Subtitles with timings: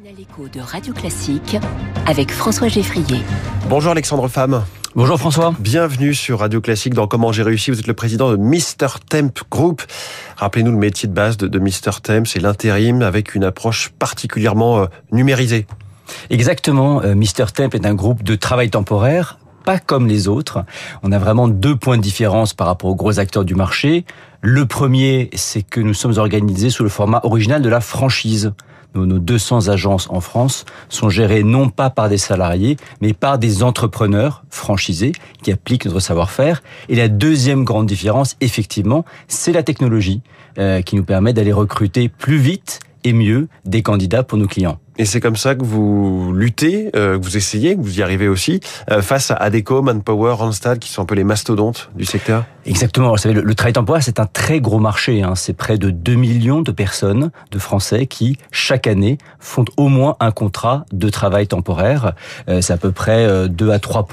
[0.00, 1.56] L'écho de Radio Classique
[2.06, 3.20] avec François Geffrier.
[3.68, 4.64] Bonjour Alexandre Femme.
[4.94, 5.54] Bonjour François.
[5.58, 7.70] Bienvenue sur Radio Classique dans Comment j'ai réussi.
[7.70, 9.82] Vous êtes le président de Mr Temp Group.
[10.36, 14.78] Rappelez-nous le métier de base de, de Mr Temp, c'est l'intérim avec une approche particulièrement
[14.78, 15.66] euh, numérisée.
[16.30, 17.02] Exactement.
[17.02, 20.64] Euh, Mr Temp est un groupe de travail temporaire pas comme les autres.
[21.04, 24.04] On a vraiment deux points de différence par rapport aux gros acteurs du marché.
[24.40, 28.52] Le premier, c'est que nous sommes organisés sous le format original de la franchise.
[28.94, 33.38] Nos, nos 200 agences en France sont gérées non pas par des salariés, mais par
[33.38, 35.12] des entrepreneurs franchisés
[35.42, 36.62] qui appliquent notre savoir-faire.
[36.88, 40.20] Et la deuxième grande différence, effectivement, c'est la technologie
[40.58, 44.78] euh, qui nous permet d'aller recruter plus vite et mieux des candidats pour nos clients.
[44.98, 48.28] Et c'est comme ça que vous luttez, euh, que vous essayez, que vous y arrivez
[48.28, 52.44] aussi, euh, face à Adecco, Manpower, Randstad, qui sont un peu les mastodontes du secteur?
[52.64, 53.10] Exactement.
[53.10, 55.22] Vous savez, le, le travail temporaire, c'est un très gros marché.
[55.22, 55.34] Hein.
[55.34, 60.16] C'est près de 2 millions de personnes, de Français, qui, chaque année, font au moins
[60.20, 62.12] un contrat de travail temporaire.
[62.48, 64.06] Euh, c'est à peu près euh, 2 à 3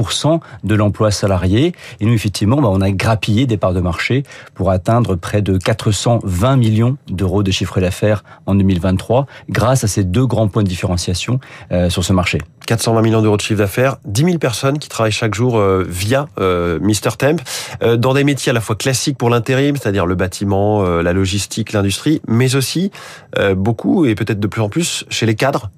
[0.63, 1.73] de l'emploi salarié.
[1.99, 4.23] Et nous, effectivement, bah, on a grappillé des parts de marché
[4.55, 10.03] pour atteindre près de 420 millions d'euros de chiffre d'affaires en 2023, grâce à ces
[10.03, 11.39] deux grands points de différenciation
[11.71, 12.39] euh, sur ce marché.
[12.69, 16.27] 420 millions d'euros de chiffre d'affaires, 10 000 personnes qui travaillent chaque jour euh, via
[16.39, 17.37] euh, Mr Temp,
[17.81, 21.73] euh, dans des métiers à la fois classiques pour l'intérim, c'est-à-dire le bâtiment, la logistique,
[21.73, 22.91] l'industrie, mais aussi
[23.55, 25.71] beaucoup, et peut-être de plus en plus, chez les cadres.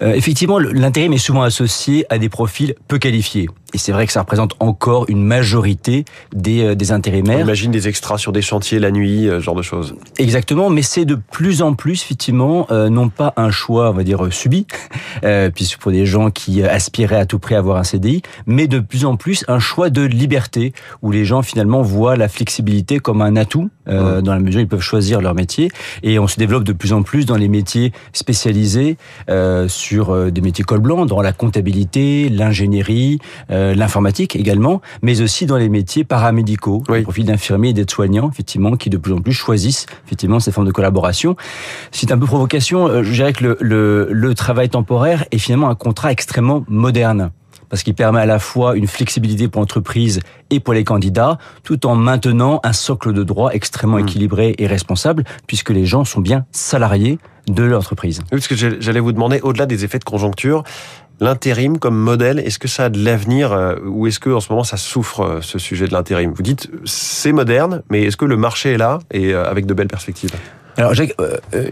[0.00, 3.48] Effectivement, l'intérim est souvent associé à des profils peu qualifiés.
[3.74, 7.40] Et c'est vrai que ça représente encore une majorité des, euh, des On intérimaires.
[7.40, 9.96] imagine des extras sur des chantiers la nuit, euh, ce genre de choses.
[10.18, 14.04] Exactement, mais c'est de plus en plus, effectivement, euh, non pas un choix, on va
[14.04, 14.66] dire, subi,
[15.24, 18.68] euh, puisque pour des gens qui aspiraient à tout prix à avoir un CDI, mais
[18.68, 20.72] de plus en plus un choix de liberté,
[21.02, 24.62] où les gens finalement voient la flexibilité comme un atout, euh, dans la mesure où
[24.62, 25.70] ils peuvent choisir leur métier.
[26.04, 28.96] Et on se développe de plus en plus dans les métiers spécialisés,
[29.66, 33.18] sur des métiers col blanc, dans la comptabilité, l'ingénierie,
[33.50, 36.98] euh, l'informatique également, mais aussi dans les métiers paramédicaux, Oui.
[37.00, 40.66] au profil d'infirmiers et d'aides-soignants, effectivement, qui de plus en plus choisissent effectivement ces formes
[40.66, 41.36] de collaboration.
[41.92, 45.68] C'est un peu provocation, euh, je dirais que le, le, le travail temporaire est finalement
[45.70, 47.30] un contrat extrêmement moderne
[47.70, 51.86] parce qu'il permet à la fois une flexibilité pour l'entreprise et pour les candidats, tout
[51.86, 54.00] en maintenant un socle de droit extrêmement Mm.
[54.06, 57.18] équilibré et responsable, puisque les gens sont bien salariés
[57.48, 58.20] de l'entreprise.
[58.32, 60.62] Oui, parce que j'allais vous demander, au-delà des effets de conjoncture,
[61.20, 64.50] l'intérim comme modèle, est-ce que ça a de l'avenir euh, ou est-ce que en ce
[64.50, 66.32] moment ça souffre euh, ce sujet de l'intérim?
[66.34, 69.74] Vous dites c'est moderne, mais est-ce que le marché est là et euh, avec de
[69.74, 70.30] belles perspectives?
[70.76, 71.14] Alors, Jacques,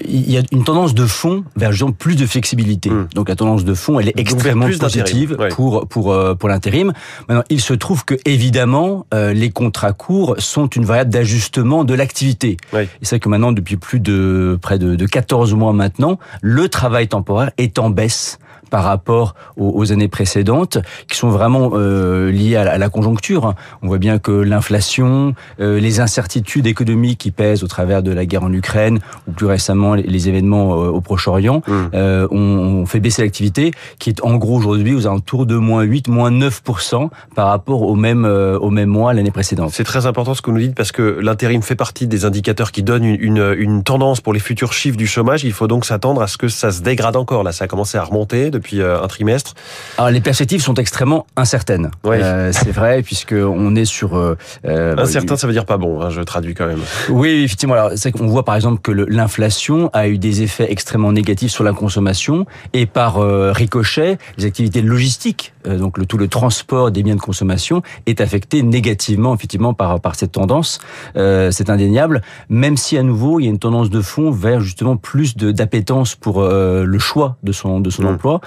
[0.05, 2.89] il y a une tendance de fond vers justement plus de flexibilité.
[2.89, 3.09] Mm.
[3.17, 5.49] Donc, la tendance de fond, elle est Donc, extrêmement positive ouais.
[5.49, 6.93] pour pour pour l'intérim.
[7.29, 12.59] Maintenant, il se trouve que évidemment, les contrats courts sont une variable d'ajustement de l'activité.
[12.73, 16.69] Et c'est vrai que maintenant, depuis plus de près de, de 14 mois maintenant, le
[16.69, 18.39] travail temporaire est en baisse
[18.73, 20.79] par rapport aux, aux années précédentes,
[21.09, 23.55] qui sont vraiment euh, liées à la, à la conjoncture.
[23.83, 28.25] On voit bien que l'inflation, euh, les incertitudes économiques qui pèsent au travers de la
[28.25, 31.91] guerre en Ukraine, ou plus récemment les, les événements euh, au Proche-Orient, Mm.
[31.95, 32.39] euh, ont,
[32.83, 36.31] ont fait baisser l'activité, qui est en gros aujourd'hui aux alentours de moins 8, moins
[36.31, 39.71] 9% par rapport au même, euh, au même mois l'année précédente.
[39.73, 42.73] C'est très important ce que vous nous dites parce que l'intérim fait partie des indicateurs
[42.73, 45.45] qui donnent une, une, une tendance pour les futurs chiffres du chômage.
[45.45, 47.43] Il faut donc s'attendre à ce que ça se dégrade encore.
[47.43, 49.55] Là, ça a commencé à remonter depuis euh, un trimestre.
[49.99, 51.91] Alors les perspectives sont extrêmement incertaines.
[52.05, 52.17] Oui.
[52.21, 56.01] Euh, c'est vrai puisque on est sur euh, euh, Incertain, ça veut dire pas bon.
[56.01, 56.81] hein, je traduis quand même.
[57.09, 57.75] Oui, effectivement.
[57.75, 61.65] Alors, c'est qu'on voit par exemple que l'inflation a eu des effets extrêmement négatifs sur
[61.65, 67.03] la consommation et par euh, ricochet, les activités logistiques, donc le, tout le transport des
[67.03, 70.79] biens de consommation, est affecté négativement effectivement par par cette tendance.
[71.17, 72.23] Euh, c'est indéniable.
[72.49, 75.53] Même si à nouveau il y a une tendance de fond vers justement plus de
[75.53, 78.41] d'appétence pour euh, le choix de son de son emploi.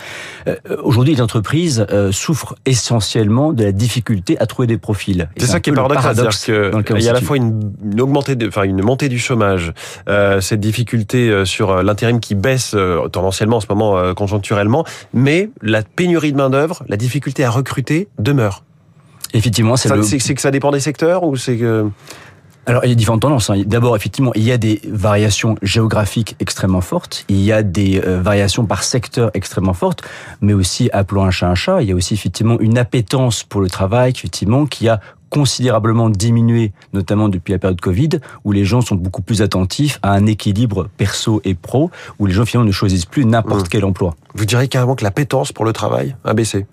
[0.47, 5.29] Euh, Aujourd'hui, les entreprises euh, souffrent essentiellement de la difficulté à trouver des profils.
[5.37, 7.73] C'est ça qui est paradoxal, paradoxe dans on qu'il y a à la fois une,
[7.83, 9.73] une augmentée, de- enfin une montée du chômage,
[10.09, 14.13] euh, cette difficulté euh, sur euh, l'intérim qui baisse euh, tendanciellement en ce moment euh,
[14.13, 18.63] conjoncturellement, mais la pénurie de main d'œuvre, la difficulté à recruter demeure.
[19.33, 21.89] Effectivement, c'est le C'est que ça dépend des secteurs ou c'est que
[22.67, 23.49] Alors, il y a différentes tendances.
[23.51, 23.61] hein.
[23.65, 27.25] D'abord, effectivement, il y a des variations géographiques extrêmement fortes.
[27.29, 30.01] Il y a des euh, variations par secteur extrêmement fortes,
[30.41, 33.61] mais aussi, appelons un chat un chat, il y a aussi effectivement une appétence pour
[33.61, 34.99] le travail, effectivement, qui a
[35.29, 38.11] considérablement diminué, notamment depuis la période Covid,
[38.45, 42.33] où les gens sont beaucoup plus attentifs à un équilibre perso et pro, où les
[42.33, 43.69] gens finalement ne choisissent plus n'importe Mmh.
[43.73, 44.09] quel emploi.
[44.33, 46.65] vous direz carrément que la pétence pour le travail a baissé?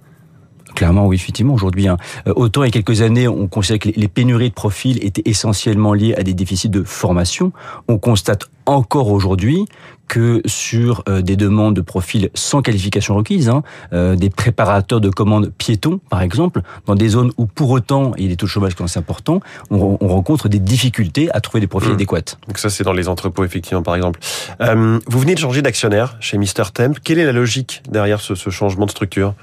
[0.74, 1.88] Clairement, oui, effectivement, aujourd'hui.
[1.88, 1.96] hein.
[2.26, 5.22] Euh, autant il y a quelques années, on considérait que les- pénuries de profils étaient
[5.24, 7.52] essentiellement liées à des déficits de formation.
[7.88, 9.64] On constate encore aujourd'hui
[10.08, 13.62] que sur euh, des demandes de profils sans qualification requise, hein,
[13.94, 18.24] euh, des préparateurs de commandes piétons, par exemple, dans des zones où pour autant il
[18.24, 19.40] y a des taux de chômage qui sont importants,
[19.70, 21.94] on, on rencontre des difficultés à trouver des profils Mmh.
[21.94, 22.36] adéquats.
[22.46, 24.20] Donc ça, c'est dans les entrepôts, effectivement, par exemple.
[24.60, 26.92] Euh, vous venez de changer d'actionnaire chez Mr Temp.
[27.02, 29.34] Quelle est la logique derrière ce, ce changement de structure?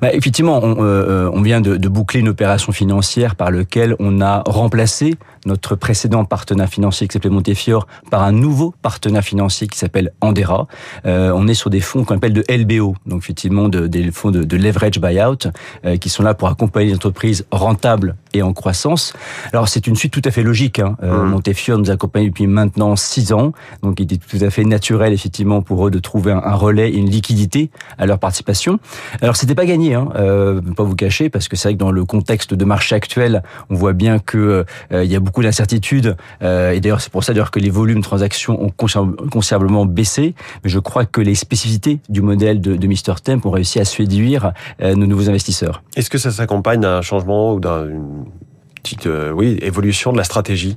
[0.00, 4.20] Bah, effectivement, on, euh, on vient de, de boucler une opération financière par laquelle on
[4.20, 5.14] a remplacé
[5.46, 10.66] notre précédent partenaire financier qui s'appelait Montefiore par un nouveau partenaire financier qui s'appelle Andera.
[11.06, 14.30] Euh, on est sur des fonds qu'on appelle de LBO, donc effectivement de, des fonds
[14.32, 15.48] de, de leverage buyout
[15.84, 19.12] euh, qui sont là pour accompagner les entreprises rentables et en croissance.
[19.52, 20.78] Alors c'est une suite tout à fait logique.
[20.80, 20.96] Hein.
[21.02, 21.30] Euh, Mhm.
[21.30, 25.62] Montefiore nous accompagne depuis maintenant six ans, donc il était tout à fait naturel effectivement
[25.62, 28.78] pour eux de trouver un, un relais et une liquidité à leur participation.
[29.22, 31.92] Alors c'était pas gagné, hein, euh, pas vous cacher, parce que c'est vrai que dans
[31.92, 36.16] le contexte de marché actuel, on voit bien que euh, il y a beaucoup d'incertitudes.
[36.42, 39.86] euh, et d'ailleurs c'est pour ça d'ailleurs que les volumes de transactions ont considérable- considérablement
[39.86, 40.34] baissé.
[40.64, 43.84] Mais je crois que les spécificités du modèle de, de Mr Temp ont réussi à
[43.84, 44.52] séduire
[44.82, 45.84] euh, nos nouveaux investisseurs.
[45.94, 48.24] Est-ce que ça s'accompagne d'un changement ou d'une
[48.82, 50.76] petite oui, évolution de la stratégie?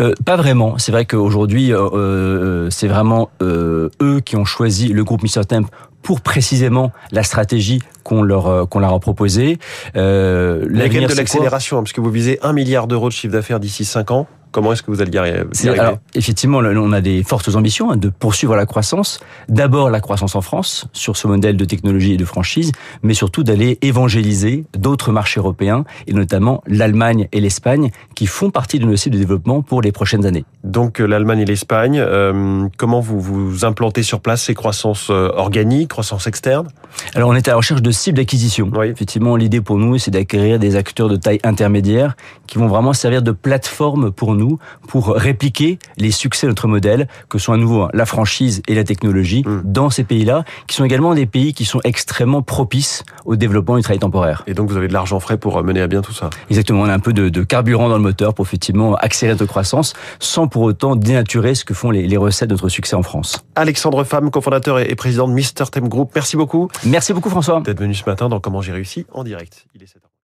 [0.00, 0.78] Euh, pas vraiment.
[0.78, 5.66] C'est vrai qu'aujourd'hui, euh, c'est vraiment euh, eux qui ont choisi le groupe Mr Temp
[6.02, 9.58] pour précisément la stratégie qu'on leur euh, qu'on leur a proposée.
[9.96, 13.60] Euh, l'avenir, de l'accélération, hein, parce que vous visez un milliard d'euros de chiffre d'affaires
[13.60, 14.26] d'ici 5 ans.
[14.50, 17.96] Comment est-ce que vous allez y arriver alors, effectivement, on a des fortes ambitions hein,
[17.96, 19.20] de poursuivre la croissance.
[19.48, 22.72] D'abord la croissance en France sur ce modèle de technologie et de franchise,
[23.02, 28.78] mais surtout d'aller évangéliser d'autres marchés européens et notamment l'Allemagne et l'Espagne qui font partie
[28.78, 30.44] de nos cibles de développement pour les prochaines années.
[30.64, 35.30] Donc euh, l'Allemagne et l'Espagne, euh, comment vous vous implantez sur place ces croissances euh,
[35.34, 36.68] organiques, croissance externe
[37.14, 38.70] Alors on est à la recherche de cibles d'acquisition.
[38.74, 38.88] Oui.
[38.88, 42.16] Effectivement, l'idée pour nous, c'est d'acquérir des acteurs de taille intermédiaire
[42.46, 47.08] qui vont vraiment servir de plateforme pour nous, pour répliquer les succès de notre modèle,
[47.28, 49.60] que sont à nouveau la franchise et la technologie, Mm.
[49.64, 53.82] dans ces pays-là, qui sont également des pays qui sont extrêmement propices au développement du
[53.82, 54.42] travail temporaire.
[54.46, 56.30] Et donc vous avez de l'argent frais pour euh, mener à bien tout ça.
[56.50, 59.46] Exactement, on a un peu de, de carburant dans le moteur pour effectivement accélérer notre
[59.50, 63.02] croissance, sans pour autant dénaturer ce que font les, les recettes de notre succès en
[63.02, 63.44] France.
[63.54, 67.60] Alexandre Femme, cofondateur et président de Mr Temp Group, merci beaucoup Merci beaucoup François.
[67.60, 69.66] d'être venu ce matin dans Comment j'ai réussi en direct.
[69.74, 70.07] Il est 7h.